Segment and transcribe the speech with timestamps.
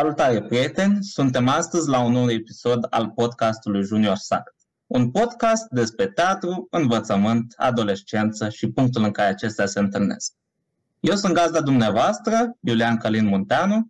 [0.00, 1.04] Salutare, prieteni!
[1.04, 4.54] Suntem astăzi la un nou episod al podcastului Junior Sat.
[4.86, 10.32] Un podcast despre teatru, învățământ, adolescență și punctul în care acestea se întâlnesc.
[11.00, 13.86] Eu sunt gazda dumneavoastră, Iulian Călin Munteanu,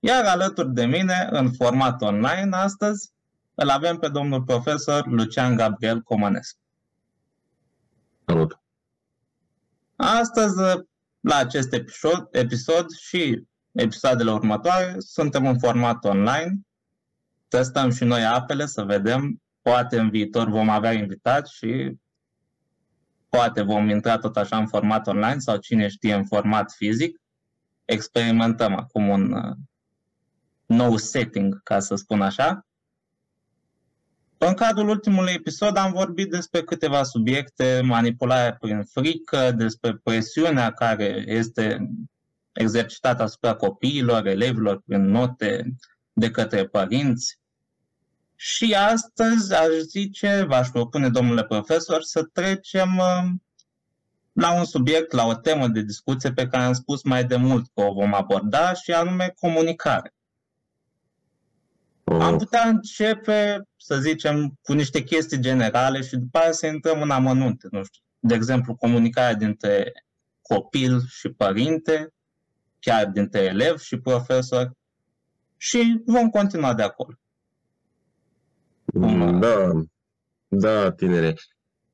[0.00, 3.10] iar alături de mine, în format online astăzi,
[3.54, 6.58] îl avem pe domnul profesor Lucian Gabriel Comănescu.
[8.26, 8.60] Salut!
[9.96, 10.56] Astăzi,
[11.20, 13.46] la acest episod, episod și
[13.78, 14.94] episoadele următoare.
[14.98, 16.60] Suntem în format online.
[17.48, 19.42] Testăm și noi apele să vedem.
[19.62, 21.96] Poate în viitor vom avea invitați și
[23.28, 27.20] poate vom intra tot așa în format online sau cine știe în format fizic.
[27.84, 29.56] Experimentăm acum un uh,
[30.66, 32.66] nou setting, ca să spun așa.
[34.38, 41.24] În cadrul ultimului episod am vorbit despre câteva subiecte, manipularea prin frică, despre presiunea care
[41.26, 41.88] este
[42.58, 45.74] exercitat asupra copiilor, elevilor, prin note
[46.12, 47.38] de către părinți.
[48.36, 53.30] Și astăzi aș zice, v-aș propune, domnule profesor, să trecem uh,
[54.32, 57.66] la un subiect, la o temă de discuție pe care am spus mai de mult
[57.74, 60.14] că o vom aborda și anume comunicare.
[62.04, 62.20] Oh.
[62.20, 67.10] Am putea începe, să zicem, cu niște chestii generale și după aceea să intrăm în
[67.10, 67.68] amănunte.
[67.70, 69.92] Nu știu, de exemplu, comunicarea dintre
[70.42, 72.12] copil și părinte,
[72.80, 74.72] chiar dintre elev și profesor
[75.56, 77.18] și vom continua de acolo.
[78.94, 79.70] Mm, da,
[80.48, 81.34] da, tinere.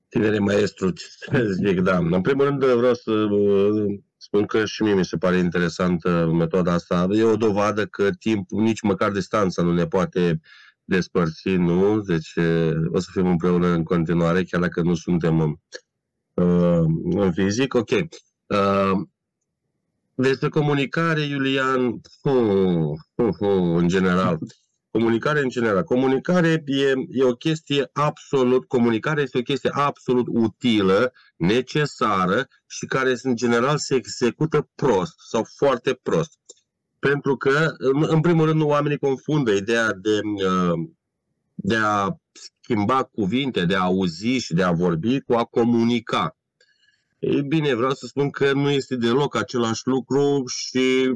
[0.08, 1.96] Tinere maestru, ce să zic, da.
[1.96, 6.72] În primul rând vreau să uh, spun că și mie mi se pare interesantă metoda
[6.72, 7.06] asta.
[7.10, 10.40] E o dovadă că timp, nici măcar distanța nu ne poate
[10.84, 12.00] despărți, nu?
[12.00, 12.32] Deci
[12.92, 15.54] o să fim împreună în continuare, chiar dacă nu suntem în,
[16.44, 17.74] uh, în fizic.
[17.74, 17.90] Ok.
[17.90, 19.06] Uh,
[20.14, 21.84] despre comunicare, Iulian,
[22.22, 22.32] uh,
[23.14, 24.38] uh, uh, în general.
[24.90, 25.82] Comunicare în general.
[25.82, 33.14] Comunicare e, e o chestie absolut, comunicarea este o chestie absolut utilă, necesară și care
[33.22, 36.38] în general se execută prost sau foarte prost.
[36.98, 40.88] Pentru că, în primul rând, oamenii confundă ideea de, uh,
[41.54, 46.36] de a schimba cuvinte, de a auzi și de a vorbi cu a comunica.
[47.26, 51.12] Ei bine, vreau să spun că nu este deloc același lucru și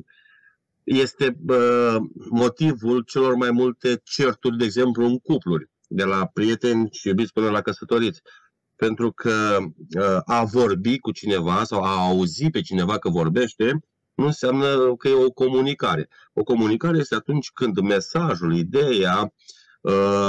[0.84, 1.96] este uh,
[2.30, 7.50] motivul celor mai multe certuri, de exemplu, în cupluri, de la prieteni și iubiți până
[7.50, 8.20] la căsătoriți.
[8.76, 9.56] Pentru că
[9.98, 13.80] uh, a vorbi cu cineva sau a auzi pe cineva că vorbește
[14.14, 16.08] nu înseamnă că e o comunicare.
[16.32, 19.57] O comunicare este atunci când mesajul, ideea, Uh,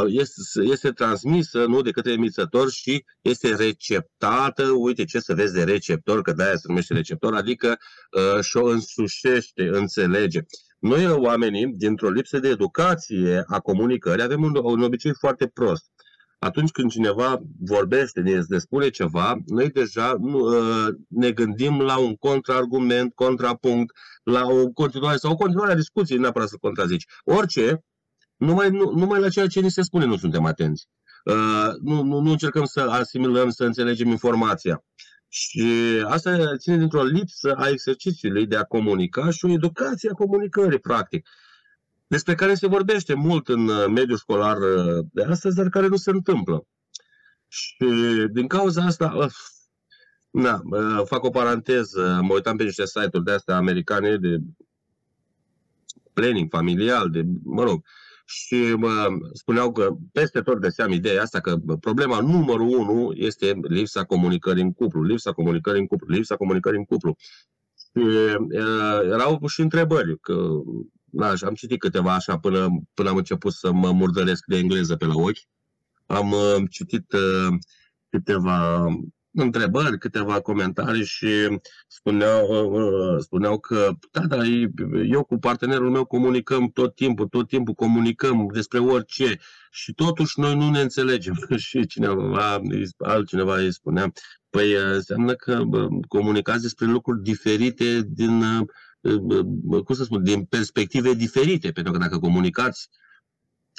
[0.07, 5.63] este, este transmisă nu de către emițător și este receptată, uite ce să vezi de
[5.63, 7.77] receptor, că de-aia se numește receptor, adică
[8.11, 10.39] uh, și-o însușește, înțelege.
[10.79, 15.85] Noi, oamenii, dintr-o lipsă de educație a comunicării, avem un, un obicei foarte prost.
[16.39, 23.13] Atunci când cineva vorbește, ne spune ceva, noi deja uh, ne gândim la un contraargument,
[23.13, 27.05] contrapunct, la o continuare sau o continuare a discuției, neapărat să contrazici.
[27.23, 27.83] Orice,
[28.39, 30.87] numai, nu, numai la ceea ce ni se spune nu suntem atenți.
[31.25, 34.83] Uh, nu, nu, nu încercăm să asimilăm, să înțelegem informația.
[35.27, 35.71] Și
[36.05, 41.27] asta ține dintr-o lipsă a exercițiului de a comunica și o educație a comunicării, practic,
[42.07, 45.95] despre care se vorbește mult în uh, mediul școlar uh, de astăzi, dar care nu
[45.95, 46.67] se întâmplă.
[47.47, 47.85] Și
[48.31, 49.31] din cauza asta, uh,
[50.29, 50.61] na,
[51.05, 54.37] fac o paranteză, mă uitam pe niște site-uri de astea americane de
[56.13, 57.85] planning familial, de, mă rog,
[58.31, 64.03] și mă, spuneau că peste tot găseam ideea asta că problema numărul unu este lipsa
[64.03, 67.15] comunicării în cuplu, lipsa comunicării în cuplu, lipsa comunicării în cuplu.
[67.75, 70.49] Și uh, erau și întrebări, că
[71.03, 75.05] da, am citit câteva așa până, până am început să mă murdăresc de engleză pe
[75.05, 75.47] la ochi.
[76.05, 77.57] Am uh, citit uh,
[78.09, 78.87] câteva
[79.31, 84.37] întrebări, câteva comentarii și spuneau, uh, uh, spuneau că, da, da,
[85.09, 89.39] eu cu partenerul meu comunicăm tot timpul, tot timpul comunicăm despre orice
[89.71, 91.33] și totuși noi nu ne înțelegem.
[91.57, 92.61] și cineva,
[92.97, 94.11] altcineva îi spunea,
[94.49, 95.63] păi uh, înseamnă că
[96.07, 98.43] comunicați despre lucruri diferite din
[99.83, 102.89] cum să spun, din perspective diferite, pentru că dacă comunicați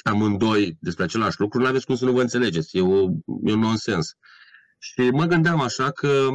[0.03, 2.77] amândoi despre același lucru, nu aveți cum să nu vă înțelegeți.
[2.77, 3.09] E, o,
[3.43, 4.15] e un nonsens.
[4.83, 6.27] Și mă gândeam așa că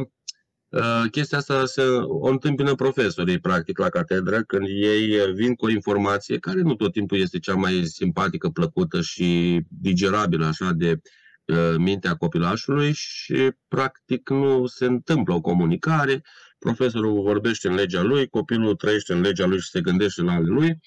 [0.69, 5.69] uh, chestia asta se, o întâmpină profesorii, practic, la catedră, când ei vin cu o
[5.69, 11.01] informație care nu tot timpul este cea mai simpatică, plăcută și digerabilă, așa, de
[11.45, 16.21] uh, mintea copilașului și, practic, nu se întâmplă o comunicare.
[16.59, 20.45] Profesorul vorbește în legea lui, copilul trăiește în legea lui și se gândește la ale
[20.45, 20.79] lui.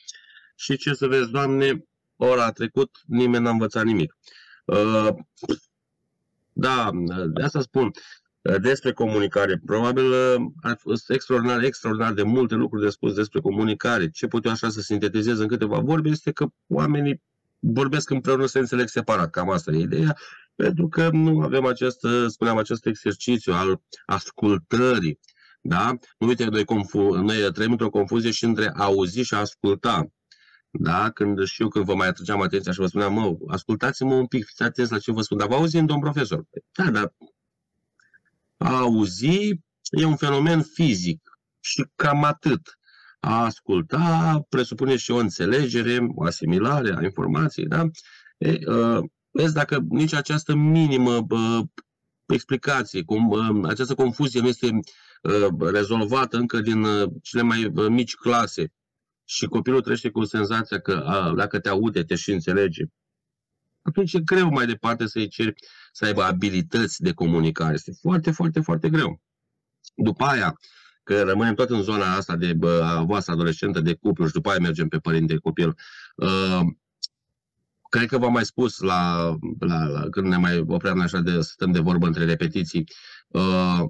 [0.54, 1.84] Și ce să vezi, Doamne,
[2.16, 4.16] ora a trecut, nimeni n-a învățat nimic.
[4.64, 5.08] Uh,
[6.52, 6.90] da,
[7.34, 7.90] de asta spun
[8.60, 9.60] despre comunicare.
[9.66, 14.10] Probabil uh, ar fi extraordinar, extraordinar de multe lucruri de spus despre comunicare.
[14.10, 17.22] Ce pot eu așa să sintetizez în câteva vorbe este că oamenii
[17.58, 19.30] vorbesc împreună, se înțeleg separat.
[19.30, 20.16] Cam asta e ideea.
[20.54, 25.18] Pentru că nu avem acest, spuneam, acest exercițiu al ascultării.
[25.60, 25.98] Da?
[26.18, 30.10] Nu uite, noi, confu- noi trăim într-o confuzie și între auzi și asculta.
[30.70, 31.10] Da?
[31.10, 34.44] Când și eu când vă mai atrăgeam atenția și vă spuneam, mă, ascultați-mă un pic,
[34.44, 36.44] fiți atenți la ce vă spun, dar vă auzim, domn profesor.
[36.72, 37.14] Da, dar
[38.56, 39.48] a auzi
[39.90, 42.78] e un fenomen fizic și cam atât.
[43.20, 47.84] A asculta presupune și o înțelegere, o asimilare a informației, da?
[48.38, 51.64] E, uh, vezi, dacă nici această minimă uh,
[52.26, 54.70] explicație, cum, uh, această confuzie nu este
[55.22, 58.72] uh, rezolvată încă din uh, cele mai uh, mici clase,
[59.30, 62.84] și copilul trăiește cu senzația că a, dacă te aude, te și înțelege,
[63.82, 65.54] atunci e greu mai departe să-i ceri
[65.92, 67.74] să aibă abilități de comunicare.
[67.74, 69.20] Este foarte, foarte, foarte greu.
[69.94, 70.58] După aia,
[71.02, 74.50] că rămânem tot în zona asta de bă, a voastră adolescentă, de cuplu și după
[74.50, 75.74] aia mergem pe părinte copil.
[76.14, 76.60] Uh,
[77.88, 81.72] cred că v-am mai spus la, la, la, când ne mai opream așa de stăm
[81.72, 82.84] de vorbă între repetiții,
[83.28, 83.80] uh,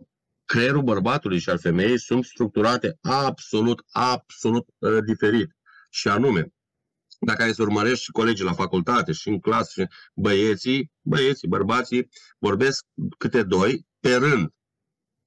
[0.50, 5.56] creierul bărbatului și al femeii sunt structurate absolut, absolut uh, diferit.
[5.90, 6.52] Și anume,
[7.20, 12.08] dacă ai să urmărești și colegii la facultate și în clasă, și băieții, băieții, bărbații,
[12.38, 12.84] vorbesc
[13.18, 14.48] câte doi pe rând.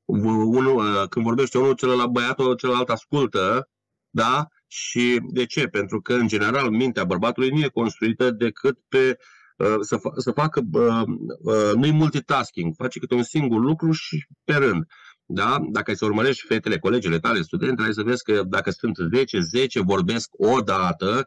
[0.06, 3.70] Unul, uh, când vorbește unul, celălalt băiatul, celălalt ascultă,
[4.10, 4.48] da?
[4.68, 5.68] Și de ce?
[5.68, 9.18] Pentru că, în general, mintea bărbatului nu e construită decât pe
[9.58, 11.04] uh, să, fa- să facă, uh,
[11.44, 14.86] uh, nu-i multitasking, face câte un singur lucru și pe rând.
[15.34, 15.58] Da?
[15.72, 19.40] Dacă ai să urmărești fetele, colegele tale, studentele, ai să vezi că dacă sunt 10,
[19.40, 21.26] 10 vorbesc odată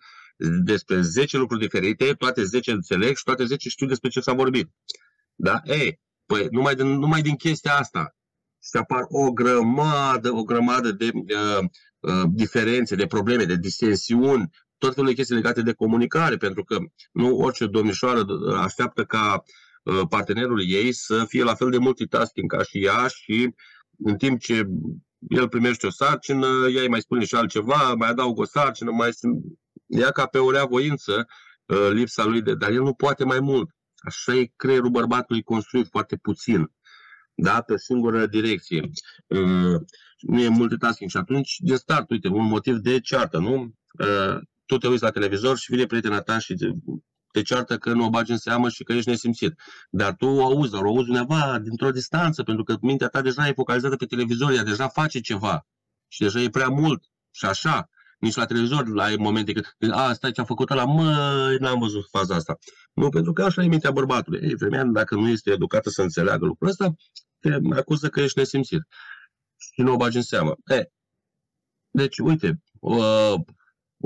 [0.64, 4.70] despre 10 lucruri diferite, toate 10 înțeleg și toate 10 știu despre ce s-a vorbit.
[5.34, 5.60] Da?
[5.64, 8.16] Ei, păi numai din, numai din chestia asta
[8.58, 11.64] se apar o grămadă, o grămadă de uh,
[12.00, 16.78] uh, diferențe, de probleme, de distensiuni, tot felul de chestii legate de comunicare, pentru că
[17.12, 18.24] nu orice domnișoară
[18.56, 19.42] așteaptă ca
[19.82, 23.54] uh, partenerul ei să fie la fel de multitasking ca și ea și
[23.98, 24.68] în timp ce
[25.28, 29.10] el primește o sarcină, ea îi mai spune și altceva, mai adaugă o sarcină, mai
[29.86, 31.26] ia ca pe o rea voință
[31.66, 32.54] uh, lipsa lui de...
[32.54, 33.70] Dar el nu poate mai mult.
[33.96, 36.72] Așa e creierul bărbatului construit foarte puțin.
[37.34, 37.60] Da?
[37.60, 38.90] Pe o singură direcție.
[39.26, 39.80] Uh,
[40.20, 41.10] nu e multitasking.
[41.10, 43.72] Și atunci, de start, uite, un motiv de ceartă, nu?
[43.98, 46.54] Uh, tu te uiți la televizor și vine prietena ta și
[47.36, 49.54] te ceartă că nu o bagi în seamă și că ești nesimțit.
[49.90, 53.48] Dar tu o auzi, dar o auzi undeva dintr-o distanță, pentru că mintea ta deja
[53.48, 55.66] e focalizată pe televizor, ea deja face ceva
[56.08, 57.88] și deja e prea mult și așa.
[58.18, 61.78] Nici la televizor la ai momente când, a, stai ce a făcut la mă, n-am
[61.78, 62.58] văzut faza asta.
[62.92, 64.40] Nu, pentru că așa e mintea bărbatului.
[64.42, 66.94] Ei, femeia, dacă nu este educată să înțeleagă lucrul ăsta,
[67.40, 68.80] te acuză că ești nesimțit.
[69.56, 70.54] Și nu o bagi în seamă.
[70.66, 70.84] E,
[71.90, 73.34] deci, uite, uh,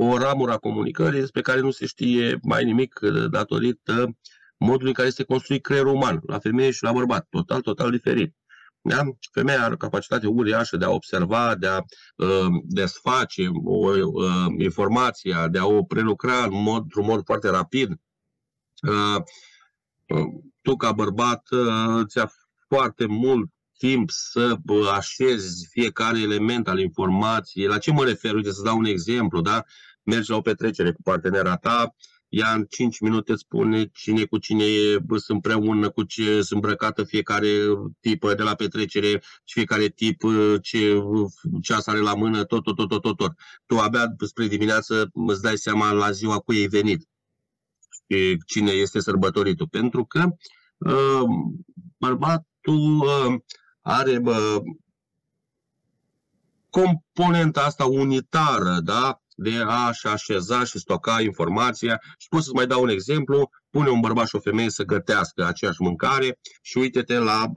[0.02, 2.98] o ramură a comunicării despre care nu se știe mai nimic
[3.30, 4.16] datorită
[4.56, 8.34] modului în care este construit creierul uman, la femeie și la bărbat, total, total diferit.
[8.82, 9.02] Da?
[9.32, 11.78] Femeia are o capacitate uriașă de a observa, de a
[12.16, 17.90] uh, desface o uh, informație, de a o prelucra în mod, într-un mod foarte rapid.
[18.88, 19.22] Uh,
[20.06, 20.26] uh,
[20.62, 22.32] tu, ca bărbat, uh, ți-a
[22.68, 24.56] foarte mult timp să
[24.94, 27.66] așezi fiecare element al informației.
[27.66, 28.34] La ce mă refer?
[28.34, 29.64] Uite, să dau un exemplu, da?
[30.02, 31.94] Mergi la o petrecere cu partenera ta,
[32.30, 36.50] ea în 5 minute îți spune cine cu cine e, sunt împreună, cu ce sunt
[36.50, 37.48] îmbrăcată fiecare
[38.00, 40.20] tip de la petrecere și fiecare tip
[40.62, 41.02] ce
[41.62, 43.32] ceas are la mână, tot, tot, tot, tot, tot, tot.
[43.66, 47.08] Tu abia spre dimineață îți dai seama la ziua cu ei venit
[48.08, 49.68] și cine este sărbătoritul.
[49.68, 50.28] Pentru că
[50.78, 51.22] uh,
[51.98, 53.40] bărbatul uh,
[53.80, 54.62] are bă,
[56.70, 59.20] componenta asta unitară, da?
[59.42, 62.00] de a-și așeza și stoca informația.
[62.18, 63.50] Și pot să-ți mai dau un exemplu.
[63.70, 67.50] Pune un bărbat și o femeie să gătească aceeași mâncare și uite-te la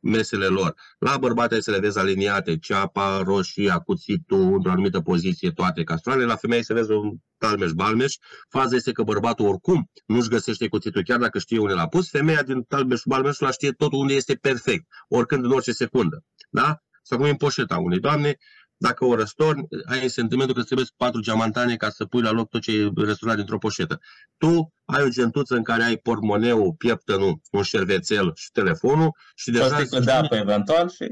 [0.00, 0.74] mesele lor.
[0.98, 6.26] La bărbat să le vezi aliniate, ceapa, roșia, cuțitul, într-o anumită poziție, toate castroanele.
[6.26, 8.14] La femeie să vezi un talmeș-balmeș.
[8.48, 12.10] Faza este că bărbatul oricum nu-și găsește cuțitul, chiar dacă știe unde l-a pus.
[12.10, 16.24] Femeia din talmeș-balmeș la știe tot unde este perfect, oricând, în orice secundă.
[16.50, 16.83] Da?
[17.06, 18.36] Sau cum e în poșeta unei doamne,
[18.76, 22.60] dacă o răstorni, ai sentimentul că trebuie patru geamantane ca să pui la loc tot
[22.60, 23.98] ce e răsturnat dintr-o poșetă.
[24.36, 29.78] Tu ai o gentuță în care ai portmoneu, pieptănul, un șervețel și telefonul și deja...
[29.90, 31.08] O de apă eventual și...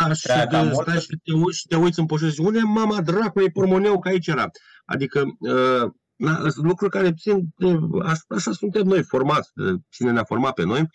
[0.00, 3.00] Da, și, de, stai și, te, uiți, și te uiți în poșetă și unde mama
[3.00, 4.50] dracului pormoneu că aici era.
[4.84, 10.24] Adică uh, na, lucruri care țin de, așa, așa suntem noi formați, de cine ne-a
[10.24, 10.86] format pe noi,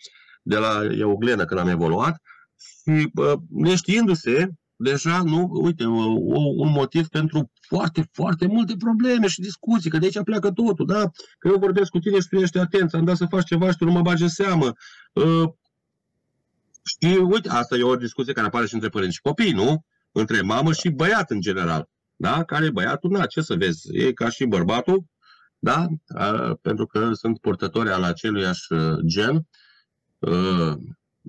[0.42, 2.16] de la Euglenă când am evoluat
[2.82, 6.04] și uh, neștiindu-se, deja, nu, uite, o,
[6.56, 11.10] un motiv pentru foarte, foarte multe probleme și discuții, că de aici pleacă totul, da?
[11.38, 13.76] Că eu vorbesc cu tine și tu ești atent, am dat să faci ceva și
[13.76, 14.72] tu nu mă bagi în seamă.
[15.12, 15.48] Uh,
[16.84, 19.84] și uite, asta e o discuție care apare și între părinți și copii, nu?
[20.12, 21.88] Între mamă și băiat în general.
[22.16, 22.44] Da?
[22.44, 25.04] Care băiatul, na, ce să vezi, e ca și bărbatul,
[25.58, 25.86] da?
[26.08, 29.46] A, pentru că sunt purtători al aceluiași uh, gen
[30.18, 30.76] uh,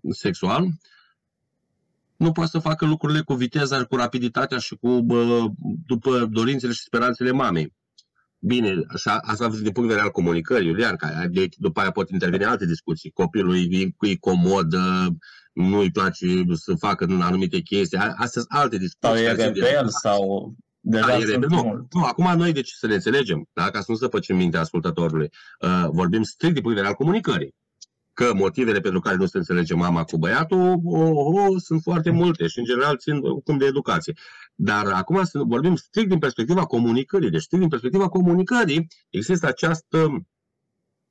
[0.10, 0.68] sexual
[2.18, 5.46] nu poate să facă lucrurile cu viteza, cu rapiditatea și cu bă,
[5.86, 7.74] după dorințele și speranțele mamei.
[8.40, 12.10] Bine, așa, asta din punct de vedere al comunicării, Iulian, că de, după aia pot
[12.10, 13.12] interveni alte discuții.
[13.12, 14.74] Copilul e, e comod,
[15.54, 17.98] nu îi place să facă în anumite chestii.
[17.98, 19.26] Astea sunt alte discuții.
[19.26, 20.54] Sau e rebel, sau
[20.88, 23.70] Deja da, e nu, nu, acum noi, deci să ne înțelegem, da?
[23.70, 25.30] ca să nu zăpăcim mintea ascultătorului,
[25.60, 27.56] uh, vorbim strict din punct de vedere al comunicării
[28.16, 32.48] că motivele pentru care nu se înțelege mama cu băiatul oh, oh, sunt foarte multe
[32.48, 34.14] și în general țin cum de educație.
[34.56, 37.30] Dar acum să vorbim strict din perspectiva comunicării.
[37.30, 40.26] Deci strict din perspectiva comunicării există această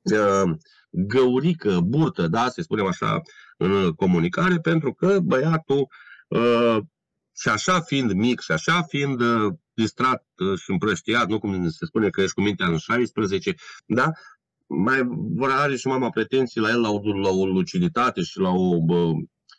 [0.01, 0.51] uh,
[0.89, 3.21] găurică, burtă, da, să spunem așa,
[3.57, 5.87] în comunicare, pentru că băiatul
[6.27, 6.77] uh,
[7.37, 11.85] și așa fiind mic și așa fiind uh, distrat uh, și împrăștiat, nu cum se
[11.85, 14.11] spune că ești cu mintea în 16, da?
[14.67, 18.49] Mai vor are și mama pretenții la el la o, la o luciditate și la
[18.49, 19.11] o bă,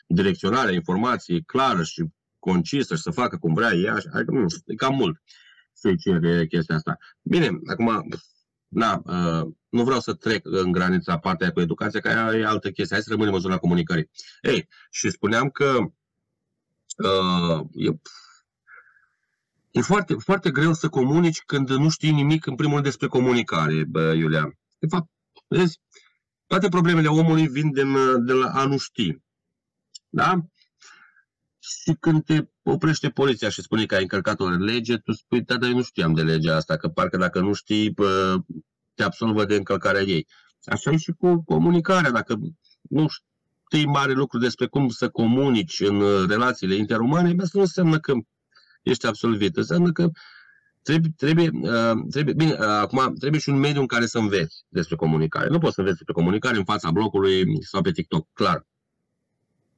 [0.07, 2.05] direcționare a informației clară și
[2.39, 3.93] concisă și să facă cum vrea ea.
[3.93, 5.23] Adică, nu, e cam mult
[5.73, 6.99] să-i cere chestia asta.
[7.23, 8.07] Bine, acum,
[8.69, 12.97] na, uh, nu vreau să trec în granița partea cu educația, că e altă chestie.
[12.97, 14.11] Hai să rămânem în zona comunicării.
[14.41, 15.77] Ei, și spuneam că
[16.97, 17.91] uh, e,
[19.71, 23.85] e foarte, foarte greu să comunici când nu știi nimic, în primul rând, despre comunicare,
[23.85, 24.59] bă, Iulian.
[24.79, 25.11] De fapt,
[25.47, 25.81] vezi,
[26.47, 27.83] toate problemele omului vin de,
[28.25, 29.19] de la a nu ști.
[30.09, 30.41] Da?
[31.59, 35.57] Și când te oprește poliția și spune că ai încălcat o lege, tu spui, da,
[35.57, 37.95] dar eu nu știam de legea asta, că parcă dacă nu știi,
[38.95, 40.27] te absolvă de încălcarea ei.
[40.65, 42.11] Așa e și cu comunicarea.
[42.11, 42.39] Dacă
[42.83, 48.15] nu știi mare lucru despre cum să comunici în relațiile interumane, asta nu înseamnă că
[48.83, 49.57] ești absolvit.
[49.57, 50.11] Înseamnă că
[50.87, 54.65] Trebuie, trebuie, uh, trebuie, bine, uh, acum trebuie și un mediu în care să înveți
[54.69, 55.49] despre comunicare.
[55.49, 58.67] Nu poți să înveți despre comunicare în fața blocului sau pe TikTok, clar.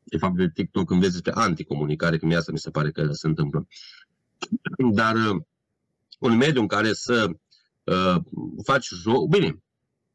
[0.05, 3.27] De fapt, pe TikTok înveți despre anticomunicare, că mie asta mi se pare că se
[3.27, 3.67] întâmplă.
[4.93, 5.43] Dar uh,
[6.19, 7.31] un mediu în care să
[7.85, 8.17] uh,
[8.65, 9.63] faci joc, bine,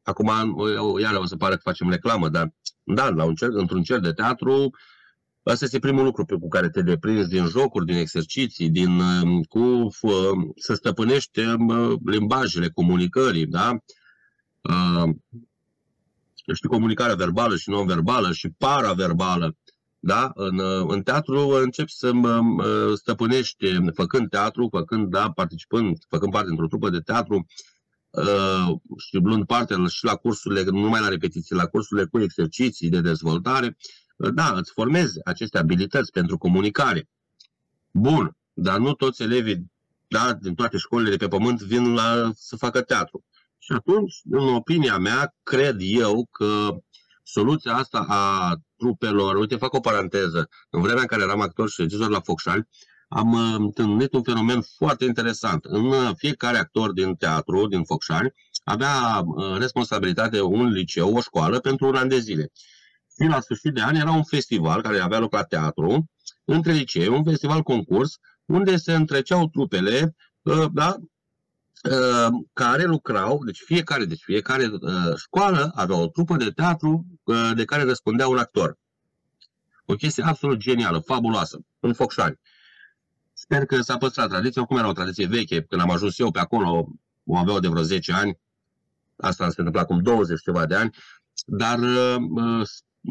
[0.02, 0.56] acum
[1.00, 4.12] iară o să pare că facem reclamă, dar da, la un cer, într-un cer de
[4.12, 4.70] teatru
[5.44, 9.42] Asta este primul lucru pe cu care te deprinzi din jocuri, din exerciții, din, um,
[9.42, 13.76] cu, um, să stăpânești um, limbajele comunicării, da?
[16.54, 19.56] Știi, comunicarea verbală și non-verbală și paraverbală.
[19.98, 20.32] Da?
[20.34, 22.12] În, în teatru începi să
[22.94, 27.46] stăpânești, făcând teatru, făcând, da, participând, făcând parte într-o trupă de teatru,
[28.10, 32.88] uh, și luând parte și la cursurile, nu numai la repetiții, la cursurile cu exerciții
[32.88, 33.76] de dezvoltare,
[34.16, 37.08] da, îți formezi aceste abilități pentru comunicare.
[37.90, 39.72] Bun, dar nu toți elevii
[40.08, 43.24] da, din toate școlile de pe pământ vin la, să facă teatru.
[43.58, 46.76] Și atunci, în opinia mea, cred eu că
[47.22, 51.80] soluția asta a trupelor, uite, fac o paranteză, în vremea în care eram actor și
[51.80, 52.68] regizor la Focșani,
[53.08, 55.64] am uh, întâlnit un fenomen foarte interesant.
[55.64, 58.32] În uh, fiecare actor din teatru, din Focșani,
[58.64, 62.52] avea uh, responsabilitate un liceu, o școală, pentru un an de zile
[63.20, 66.10] și la sfârșit de an era un festival care avea loc la teatru,
[66.44, 70.96] între licee, un festival concurs, unde se întreceau trupele, uh, da,
[71.90, 77.06] uh, care lucrau, deci fiecare, deci fiecare uh, școală avea o trupă de teatru
[77.54, 78.78] de care răspundea un actor.
[79.84, 82.40] O chestie absolut genială, fabuloasă, în Focșani.
[83.32, 86.38] Sper că s-a păstrat tradiția, oricum era o tradiție veche, când am ajuns eu pe
[86.38, 86.88] acolo,
[87.24, 88.38] o aveau de vreo 10 ani,
[89.16, 90.90] asta se întâmpla acum 20 ceva de ani,
[91.46, 91.78] dar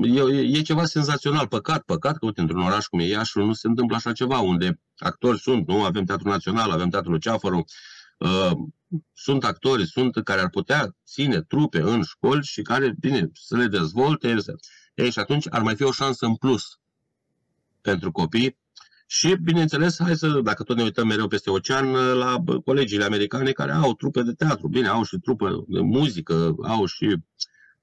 [0.02, 3.68] e, e ceva senzațional, păcat, păcat că, uite, într-un oraș cum e Iașul nu se
[3.68, 5.84] întâmplă așa ceva, unde actori sunt, nu?
[5.84, 7.66] Avem Teatrul Național, avem Teatrul Ceafăru,
[8.18, 8.52] uh,
[9.14, 13.68] sunt actori, sunt care ar putea ține trupe în școli și care, bine, să le
[13.68, 14.36] dezvolte.
[14.94, 16.80] Ei, și atunci ar mai fi o șansă în plus
[17.82, 18.58] pentru copii
[19.08, 23.72] și, bineînțeles, hai să, dacă tot ne uităm mereu peste ocean, la colegiile americane care
[23.72, 24.68] au trupe de teatru.
[24.68, 27.18] Bine, au și trupe de muzică, au și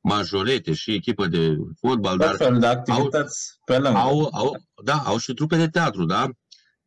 [0.01, 3.99] majorete și echipă de fotbal, dar fel de activități au, pe lângă.
[3.99, 6.31] Au, au, da, au și trupe de teatru, da?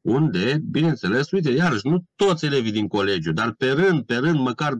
[0.01, 4.74] Unde, bineînțeles, uite, iarăși, nu toți elevii din colegiu, dar pe rând, pe rând, măcar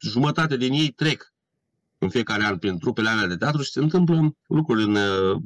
[0.00, 1.32] jumătate din ei trec
[1.98, 4.86] în fiecare an prin trupele alea de teatru și se întâmplă lucruri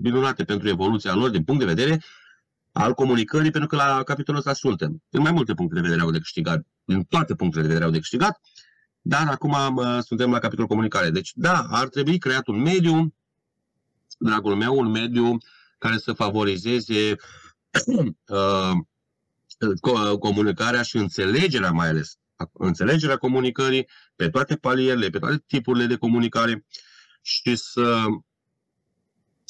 [0.02, 2.02] minunate pentru evoluția lor din punct de vedere
[2.72, 5.02] al comunicării, pentru că la capitolul ăsta suntem.
[5.08, 7.92] Din mai multe puncte de vedere au de câștigat, din toate punctele de vedere au
[7.92, 8.40] de câștigat,
[9.02, 9.56] dar acum
[10.00, 11.10] suntem la capitolul comunicare.
[11.10, 13.14] Deci, da, ar trebui creat un mediu,
[14.18, 15.36] dragul meu, un mediu
[15.78, 17.16] care să favorizeze
[18.28, 18.72] uh,
[20.20, 22.16] comunicarea și înțelegerea mai ales.
[22.52, 26.64] Înțelegerea comunicării pe toate palierele, pe toate tipurile de comunicare
[27.22, 28.04] și să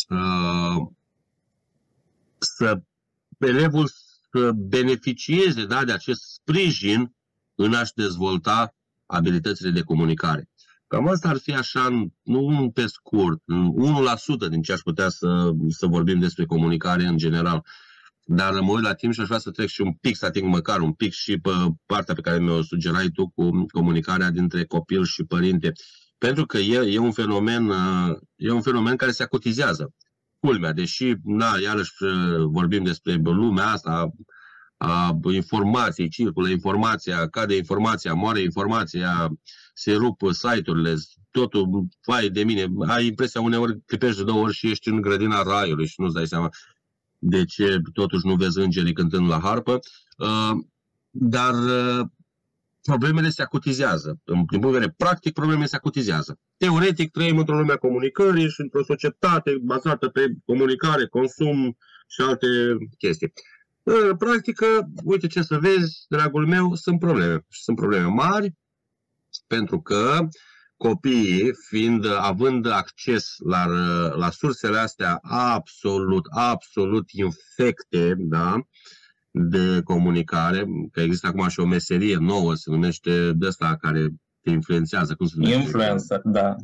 [0.08, 0.86] uh,
[2.38, 2.82] să
[3.38, 3.90] elevul
[4.30, 7.14] să beneficieze da, de acest sprijin
[7.54, 8.74] în a-și dezvolta
[9.12, 10.48] abilitățile de comunicare.
[10.86, 13.38] Cam asta ar fi așa, nu pe scurt,
[14.46, 17.64] 1% din ce aș putea să, să vorbim despre comunicare în general.
[18.24, 20.48] Dar mă uit la timp și aș vrea să trec și un pic, să ating
[20.48, 21.50] măcar un pic și pe
[21.86, 25.72] partea pe care mi-o sugerai tu cu comunicarea dintre copil și părinte.
[26.18, 27.72] Pentru că e, e, un fenomen,
[28.36, 29.94] e un fenomen care se acotizează
[30.46, 31.92] culmea, deși, na, iarăși
[32.44, 34.10] vorbim despre lumea asta
[34.84, 39.30] a informației, circulă informația, cade informația, moare informația,
[39.74, 40.94] se rup site-urile,
[41.30, 45.42] totul, fai de mine, ai impresia uneori clipești de două ori și ești în grădina
[45.42, 46.48] raiului și nu-ți dai seama
[47.18, 49.78] de ce totuși nu vezi îngerii cântând la harpă,
[51.10, 51.54] dar
[52.82, 54.20] problemele se acutizează.
[54.24, 56.38] Din punct de vedere practic, problemele se acutizează.
[56.56, 61.76] Teoretic, trăim într-o lume a comunicării și într-o societate bazată pe comunicare, consum
[62.06, 62.46] și alte
[62.98, 63.32] chestii.
[63.82, 64.66] În practică,
[65.04, 67.44] uite ce să vezi, dragul meu, sunt probleme.
[67.48, 68.54] Și sunt probleme mari,
[69.46, 70.28] pentru că
[70.76, 73.66] copiii, fiind, având acces la,
[74.16, 78.60] la sursele astea absolut, absolut infecte, da,
[79.30, 84.08] de comunicare, că există acum și o meserie nouă, se numește de asta care
[84.40, 85.60] te influențează, cum se numește?
[85.60, 86.56] Influencer, da.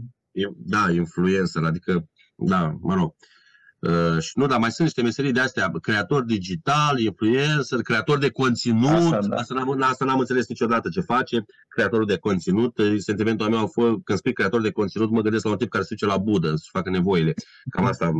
[0.56, 3.14] Da, influencer, adică, da, mă rog.
[3.18, 3.37] Uh,
[4.20, 8.90] și nu, dar mai sunt niște meserii de astea, creator digital, influencer, creator de conținut.
[8.90, 9.36] Așa, da.
[9.36, 12.78] asta, n-am, asta n-am înțeles niciodată ce face creatorul de conținut.
[12.98, 15.84] Sentimentul meu a fost, când spui creator de conținut, mă gândesc la un tip care
[15.84, 17.34] se duce la budă, să facă nevoile.
[17.70, 18.12] Cam asta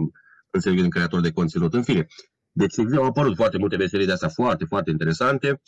[0.51, 1.75] înțeleg din creator de conținut.
[1.75, 2.07] În fine,
[2.53, 5.61] deci au apărut foarte multe meserii de astea foarte, foarte interesante.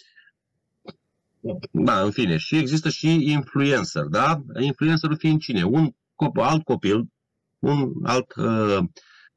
[1.70, 2.36] Da, în fine.
[2.36, 4.42] Și există și influencer, da?
[4.60, 5.62] Influencerul fiind cine?
[5.62, 7.08] Un copil, alt copil,
[7.58, 8.78] un alt uh,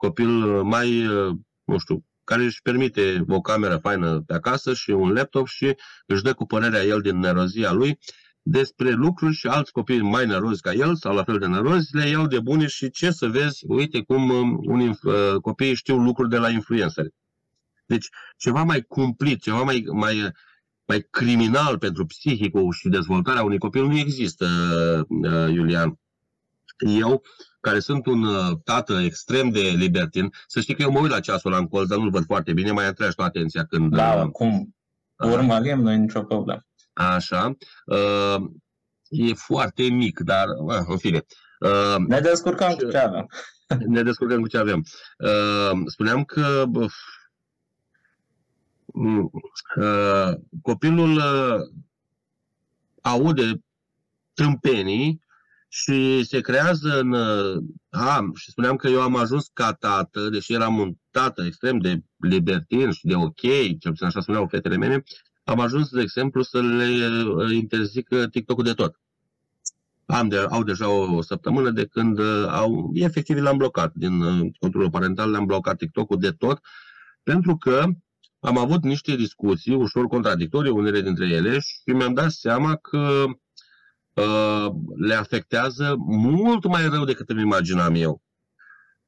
[0.06, 5.12] copil mai, uh, nu știu, care își permite o cameră faină pe acasă și un
[5.12, 8.00] laptop și își dă cu părerea el din nerozia lui
[8.42, 12.08] despre lucruri și alți copii mai nerozi ca el sau la fel de nerozi le
[12.08, 16.30] iau de bune și ce să vezi, uite cum um, unii uh, copii știu lucruri
[16.30, 17.14] de la influenceri.
[17.86, 20.32] Deci ceva mai cumplit, ceva mai, mai,
[20.86, 24.48] mai criminal pentru psihicul și dezvoltarea unui copil nu există,
[25.10, 25.98] uh, Iulian.
[26.78, 27.22] Eu,
[27.60, 31.20] care sunt un uh, tată extrem de libertin, să știi că eu mă uit la
[31.20, 33.96] ceasul ăla în colț, dar nu-l văd foarte bine, mai atragi toată atenția când...
[33.96, 34.76] Da, uh, cum
[35.18, 36.62] urmărim, nu e nicio problemă.
[36.94, 37.58] Așa.
[37.86, 38.44] Uh,
[39.10, 41.26] e foarte mic, dar, uh, în fine.
[41.60, 43.30] Uh, ne descurcăm cu ce avem.
[43.96, 44.84] ne descurcăm cu ce avem.
[45.18, 46.66] Uh, spuneam că
[48.94, 49.32] Mm,
[49.76, 51.60] uh, copilul uh,
[53.02, 53.64] aude
[54.34, 55.22] tâmpenii
[55.76, 57.12] și se creează în...
[57.12, 61.78] Uh, a, și spuneam că eu am ajuns ca tată, deși eram un tată extrem
[61.78, 63.42] de libertin și de ok,
[63.80, 65.04] cel puțin așa spuneau fetele mele,
[65.44, 69.00] am ajuns, de exemplu, să le interzic TikTok-ul de tot.
[70.06, 74.22] Am de, au deja o, o săptămână de când au, efectiv l-am blocat din
[74.60, 76.60] controlul parental, le-am blocat TikTok-ul de tot,
[77.24, 77.86] pentru că
[78.40, 83.36] am avut niște discuții ușor contradictorii, unele dintre ele, și mi-am dat seama că uh,
[84.96, 88.22] le afectează mult mai rău decât îmi imaginam eu.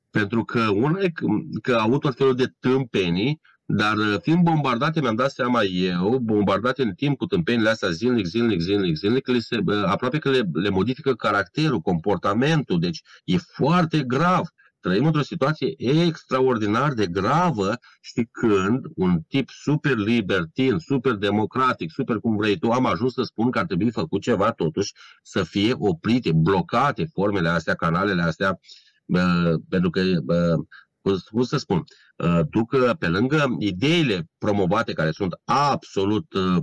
[0.09, 1.25] Pentru că una e că,
[1.61, 6.81] că au tot felul de tâmpenii, dar uh, fiind bombardate, mi-am dat seama eu, bombardate
[6.81, 10.49] în timp cu tâmpenile astea zilnic, zilnic, zilnic, zilnic, le se, uh, aproape că le,
[10.53, 14.47] le modifică caracterul, comportamentul, deci e foarte grav
[14.85, 22.19] trăim într-o situație extraordinar de gravă și când un tip super libertin, super democratic, super
[22.19, 24.93] cum vrei tu, am ajuns să spun că ar trebui făcut ceva totuși
[25.23, 28.59] să fie oprite, blocate formele astea, canalele astea,
[29.05, 31.83] uh, pentru că, uh, cum să spun,
[32.15, 36.57] uh, tu că pe lângă ideile promovate care sunt absolut uh,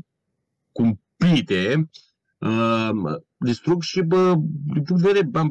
[0.72, 1.90] cumplite,
[2.42, 4.34] uh, distrug și, bă,
[4.72, 5.50] din punct de vedere, am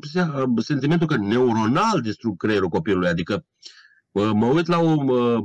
[0.58, 3.08] sentimentul că neuronal distrug creierul copilului.
[3.08, 3.46] Adică
[4.12, 5.40] bă, mă uit la o, bă,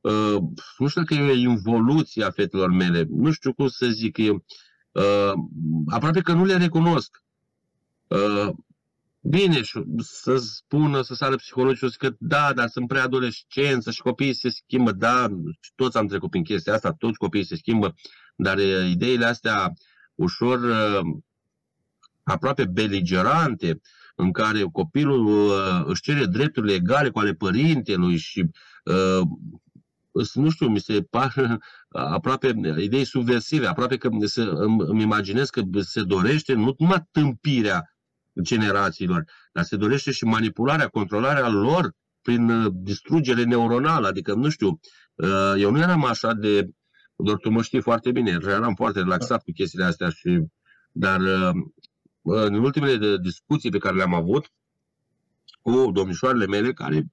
[0.00, 0.38] bă,
[0.78, 4.30] nu știu dacă e o involuție a fetelor mele, nu știu cum să zic, e,
[4.30, 5.32] uh,
[5.86, 7.22] aproape că nu le recunosc.
[8.06, 8.48] Uh,
[9.20, 9.60] bine,
[9.98, 14.92] să spună, să sară psihologii că da, dar sunt prea adolescență și copiii se schimbă,
[14.92, 15.26] da,
[15.74, 17.94] toți am trecut prin chestia asta, toți copiii se schimbă,
[18.36, 19.72] dar ideile astea
[20.16, 20.60] ușor
[22.22, 23.80] aproape beligerante,
[24.16, 28.50] în care copilul uh, își cere drepturile egale cu ale părintelui și
[28.84, 29.28] uh,
[30.34, 31.34] nu știu, mi se par
[32.18, 37.96] aproape idei subversive, aproape că se, îmi, îmi imaginez că se dorește nu numai tâmpirea
[38.42, 44.80] generațiilor, dar se dorește și manipularea, controlarea lor prin uh, distrugere neuronală, adică, nu știu,
[45.14, 46.68] uh, eu nu eram așa de,
[47.16, 50.42] doar tu mă știi foarte bine, eram foarte relaxat cu chestiile astea și
[50.92, 51.50] dar uh,
[52.22, 54.50] în ultimele discuții pe care le-am avut
[55.62, 57.12] cu domnișoarele mele, care,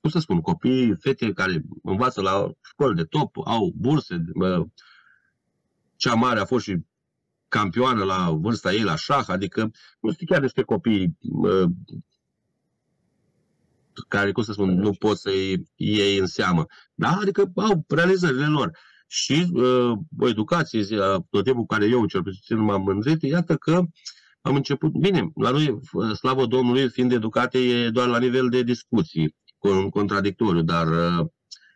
[0.00, 4.24] cum să spun, copii, fete care învață la școli de top, au burse,
[5.96, 6.76] cea mare a fost și
[7.48, 9.70] campioană la vârsta ei la șah, adică
[10.00, 11.18] nu știu chiar niște copii
[14.08, 16.66] care, cum să spun, nu pot să-i iei în seamă.
[16.94, 18.78] Da, adică au realizările lor.
[19.06, 20.84] Și uh, o educație,
[21.30, 23.84] tot timpul care eu cel puțin m-am mândrit, iată că uh,
[24.46, 25.80] am început, bine, la noi,
[26.14, 30.86] slavă Domnului, fiind educate, e doar la nivel de discuții, cu un contradictoriu, dar,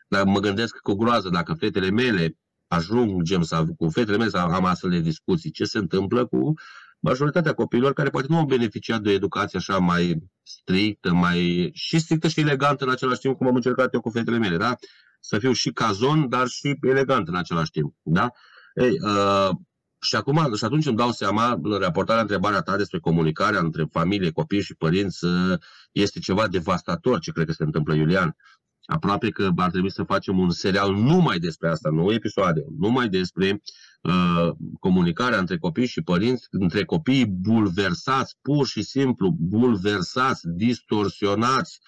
[0.08, 2.36] dar mă gândesc cu groază dacă fetele mele
[2.66, 6.52] ajungem să, cu fetele mele să am astfel de discuții, ce se întâmplă cu
[7.00, 11.98] majoritatea copiilor care poate nu au beneficiat de o educație așa mai strictă, mai și
[11.98, 14.76] strictă și elegantă în același timp, cum am încercat eu cu fetele mele, da?
[15.20, 18.30] Să fiu și cazon, dar și elegant în același timp, da?
[18.74, 19.50] Ei, uh,
[20.00, 24.30] și acum, și atunci îmi dau seama, în raportarea întrebarea ta despre comunicarea între familie,
[24.30, 25.26] copii și părinți,
[25.92, 28.36] este ceva devastator ce cred că se întâmplă, Iulian.
[28.84, 33.62] Aproape că ar trebui să facem un serial numai despre asta, nu episoade, numai despre
[34.02, 34.50] uh,
[34.80, 41.80] comunicarea între copii și părinți, între copii bulversați, pur și simplu bulversați, distorsionați,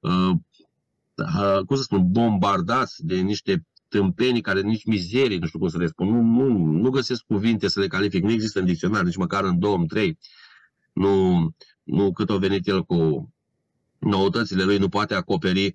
[0.00, 0.36] uh, uh,
[1.66, 5.86] cum să spun, bombardați de niște tâmpenii care nici mizerii, nu știu cum să le
[5.86, 9.44] spun, nu, nu, nu găsesc cuvinte să le calific, nu există în dicționar, nici măcar
[9.44, 10.18] în 2003.
[10.92, 11.48] Nu,
[11.82, 13.32] nu cât o venit el cu
[13.98, 15.72] noutățile lui, nu poate acoperi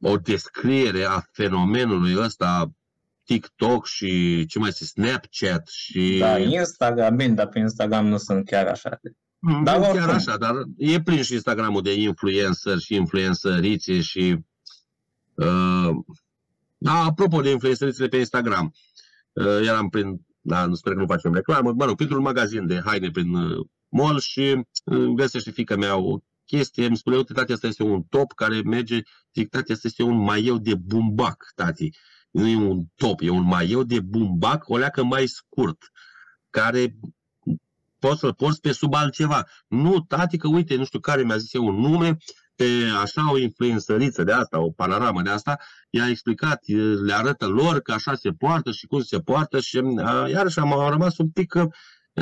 [0.00, 2.70] o descriere a fenomenului ăsta
[3.24, 6.16] TikTok și ce mai este, Snapchat și...
[6.18, 9.00] Da, Instagram, bine, dar pe Instagram nu sunt chiar așa.
[9.38, 10.08] Mm, da, chiar oricum.
[10.08, 14.36] așa, dar e plin și Instagramul de influencer și influencerițe și
[15.46, 15.96] uh,
[16.78, 18.72] da, apropo de influențările pe Instagram,
[19.32, 22.80] uh, eram prin, da, nu sper că nu facem reclamă, mă rog, printr-un magazin de
[22.84, 27.52] haine prin uh, mall și uh, găsește fica mea o chestie, îmi spune, uite, tati,
[27.52, 29.00] asta este un top care merge,
[29.34, 31.90] zic, tati, asta este un maieu de bumbac, tati.
[32.30, 35.78] Nu e un top, e un maieu de bumbac, o leacă mai scurt,
[36.50, 36.98] care
[37.98, 39.46] poți să-l porți pe sub altceva.
[39.68, 42.16] Nu, tati, că uite, nu știu care mi-a zis eu un nume,
[42.58, 42.64] pe
[43.02, 45.58] așa o influențăriță de asta, o panoramă de asta,
[45.90, 46.60] i-a explicat,
[47.04, 49.80] le arătă lor că așa se poartă și cum se poartă și
[50.30, 51.68] iarăși am, am rămas un pic că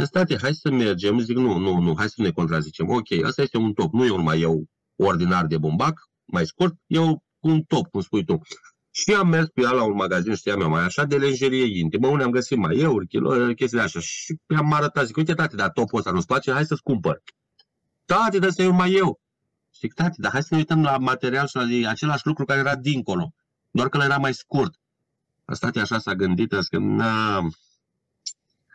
[0.03, 3.57] state, hai să mergem, zic nu, nu, nu, hai să ne contrazicem, ok, asta este
[3.57, 4.64] un top, nu e un mai eu
[4.96, 6.99] ordinar de bumbac, mai scurt, e
[7.40, 8.40] un top, cum spui tu.
[8.90, 12.09] Și am mers pe ea la un magazin, știam eu, mai așa, de lenjerie intimă,
[12.09, 14.01] unde am găsit mai eu, kilo, chestii așa.
[14.01, 17.22] Și am arătat, zic, uite, tate, dar topul ăsta nu-ți place, hai să-ți cumpăr.
[18.05, 19.20] Tate, dar să e un mai eu.
[19.81, 22.77] Zic, tati, dar hai să ne uităm la material și la același lucru care era
[22.77, 23.35] dincolo,
[23.71, 24.75] doar că era mai scurt.
[25.45, 27.49] Asta așa s-a gândit, a zis că, na,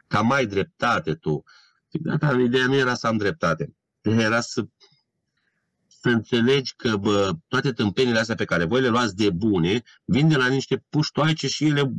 [0.07, 1.43] ca mai dreptate tu.
[1.91, 3.75] Zic, da, dar ideea nu era să am dreptate.
[4.01, 4.65] Era să,
[5.87, 10.27] să înțelegi că bă, toate tâmpenile astea pe care voi le luați de bune vin
[10.27, 11.93] de la niște puștoaice și ele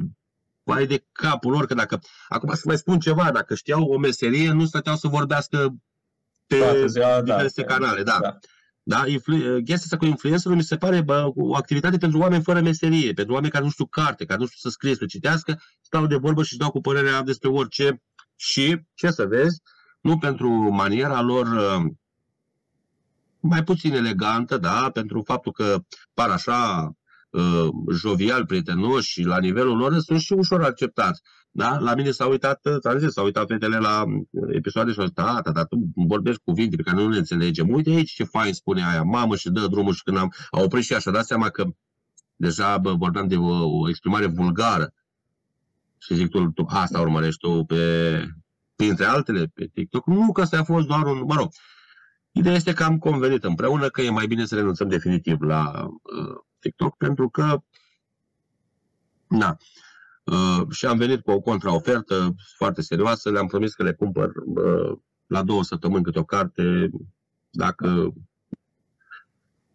[0.62, 4.53] vai de capul lor, că dacă, acum să mai spun ceva, dacă știau o meserie,
[4.53, 5.75] nu stăteau să vorbească
[6.47, 8.19] pe ziua, da, diverse da, canale, da.
[8.21, 8.38] da.
[8.83, 9.07] Da?
[9.07, 13.12] Influ- chestia asta cu influencerul mi se pare bă, o activitate pentru oameni fără meserie,
[13.12, 16.16] pentru oameni care nu știu carte, care nu știu să scrie, să citească, stau de
[16.16, 18.03] vorbă și dau cu părerea despre orice
[18.37, 19.61] și, ce să vezi,
[20.01, 21.92] nu pentru maniera lor uh,
[23.40, 26.92] mai puțin elegantă, da, pentru faptul că par așa
[27.31, 31.21] uh, jovial, prietenoși și la nivelul lor sunt și ușor acceptați.
[31.55, 31.79] Da?
[31.79, 34.05] La mine s-a uitat, ți zis, s-au uitat fetele la
[34.51, 37.69] episoade și au zis, tata, dar tu vorbești cuvinte pe care nu le înțelegem.
[37.69, 40.85] Uite aici ce fain spune aia, mamă și dă drumul și când am a oprit
[40.85, 41.65] și așa, dat seama că
[42.37, 44.95] deja bă, vorbeam de o, o exprimare vulgară.
[45.99, 48.25] Și zic, tu, tu asta urmărești tu pe,
[48.77, 50.07] printre altele pe TikTok.
[50.07, 51.53] Nu că asta a fost doar un, mă rog,
[52.31, 56.37] ideea este că am convenit împreună că e mai bine să renunțăm definitiv la uh,
[56.59, 57.62] TikTok pentru că,
[59.29, 59.57] na,
[60.24, 64.98] uh, și am venit cu o contraofertă foarte serioasă, le-am promis că le cumpăr uh,
[65.26, 66.90] la două săptămâni câte o carte,
[67.50, 68.12] dacă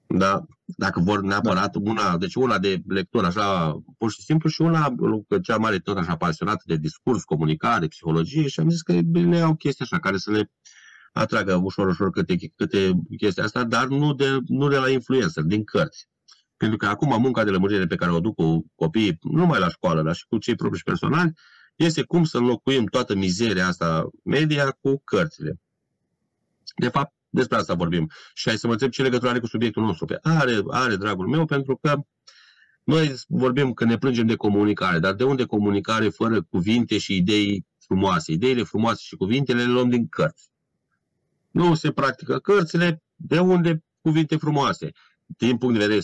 [0.07, 1.91] da, dacă vor neapărat da.
[1.91, 4.95] una, deci una de lectură așa pur și simplu și una
[5.41, 9.55] cea mare tot așa pasionată de discurs, comunicare, psihologie și am zis că le iau
[9.55, 10.51] chestii așa care să le
[11.13, 15.63] atragă ușor, ușor câte, câte chestii asta, dar nu de, nu de la influență, din
[15.63, 16.09] cărți.
[16.57, 19.69] Pentru că acum munca de lămurire pe care o duc cu copiii, nu numai la
[19.69, 21.33] școală, dar și cu cei proprii personali,
[21.75, 25.59] este cum să înlocuim toată mizeria asta media cu cărțile.
[26.75, 28.09] De fapt, despre asta vorbim.
[28.33, 30.05] Și hai să mă întreb ce legătură are cu subiectul nostru.
[30.05, 32.01] Pe are, are, dragul meu, pentru că
[32.83, 37.65] noi vorbim că ne plângem de comunicare, dar de unde comunicare fără cuvinte și idei
[37.79, 38.31] frumoase?
[38.31, 40.49] Ideile frumoase și cuvintele le luăm din cărți.
[41.51, 44.91] Nu se practică cărțile, de unde cuvinte frumoase?
[45.37, 46.01] Din punct de vedere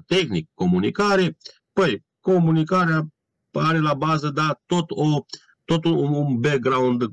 [0.00, 1.36] 100% tehnic, comunicare,
[1.72, 3.06] păi, comunicarea
[3.52, 5.24] are la bază, da, tot, o,
[5.64, 7.04] tot un, un background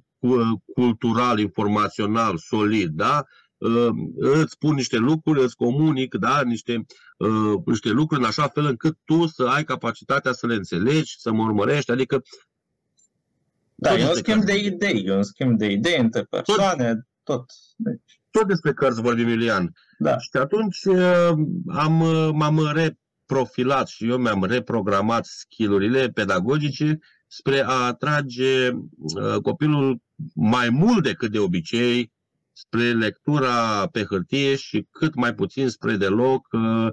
[0.74, 3.24] cultural, informațional, solid, da?
[3.58, 6.42] Uh, îți spun niște lucruri, îți comunic da?
[6.42, 6.86] niște,
[7.18, 11.32] uh, niște lucruri în așa fel încât tu să ai capacitatea să le înțelegi, să
[11.32, 12.22] mă urmărești, adică
[13.76, 17.38] da, e un schimb de idei, e un schimb de idei între persoane, tot.
[17.38, 17.46] tot.
[17.76, 18.21] Deci.
[18.32, 19.74] Tot despre cărți vorbim, Iulian.
[19.98, 20.18] Da.
[20.18, 21.32] Și atunci uh,
[21.68, 21.94] am,
[22.34, 28.70] m-am reprofilat și eu mi-am reprogramat skillurile pedagogice spre a atrage
[29.42, 30.02] copilul
[30.34, 32.12] mai mult decât de obicei
[32.54, 36.48] spre lectura pe hârtie și cât mai puțin spre deloc.
[36.52, 36.88] Uh,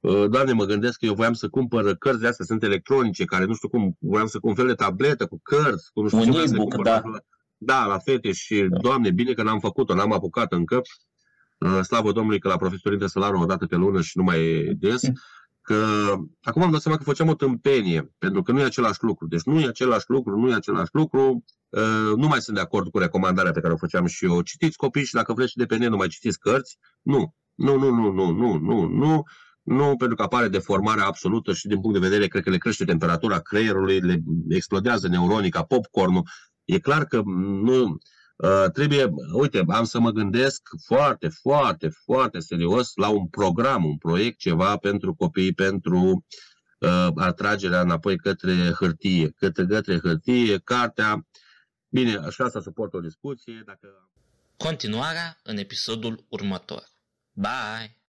[0.00, 3.44] uh, Doamne, mă gândesc că eu voiam să cumpăr cărți de astea, sunt electronice, care
[3.44, 6.32] nu știu cum, voiam să cumpăr fel de tabletă cu cărți, cu nu știu Un
[6.32, 7.02] ce e da.
[7.62, 8.78] Da, la fete și, da.
[8.78, 10.80] Doamne, bine că n-am făcut-o, n-am apucat încă.
[11.58, 14.70] Uh, slavă Domnului că la profesor intră salariul o dată pe lună și nu mai
[14.78, 15.02] des.
[15.02, 15.14] Mm
[15.70, 19.26] că acum am dat seama că făceam o tâmpenie, pentru că nu e același lucru.
[19.26, 21.44] Deci nu e același lucru, nu e același lucru.
[21.68, 24.40] Uh, nu mai sunt de acord cu recomandarea pe care o făceam și eu.
[24.40, 26.78] Citiți copii și dacă vreți și de pe net, nu mai citiți cărți.
[27.02, 29.22] Nu, nu, nu, nu, nu, nu, nu, nu.
[29.62, 32.84] Nu, pentru că apare deformarea absolută și din punct de vedere, cred că le crește
[32.84, 36.22] temperatura creierului, le explodează neuronii ca popcornul.
[36.74, 37.98] E clar că nu,
[38.42, 43.96] Uh, trebuie, uite, am să mă gândesc foarte, foarte, foarte serios la un program, un
[43.96, 46.24] proiect, ceva pentru copii, pentru
[46.78, 51.26] uh, atragerea înapoi către hârtie, către, către hârtie, cartea.
[51.88, 53.62] Bine, așa să suport o discuție.
[53.66, 54.10] Dacă...
[54.56, 56.84] Continuarea în episodul următor.
[57.32, 57.99] Bye!